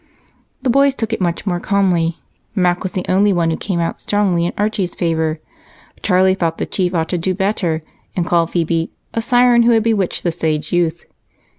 [0.63, 2.17] The boys took it much more calmly.
[2.55, 5.39] Mac was the only one who came out strongly in Archie's favor.
[6.01, 7.83] Charlie thought the Chief ought to do better
[8.15, 11.05] and called Phebe "a siren who had bewitched the sage youth."